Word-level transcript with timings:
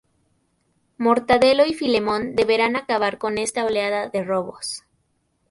Mortadelo 0.97 1.63
y 1.67 1.75
Filemón 1.75 2.35
deberán 2.35 2.75
acabar 2.75 3.19
con 3.19 3.37
esta 3.37 3.63
oleada 3.65 4.09
de 4.09 4.23
robos. 4.23 4.81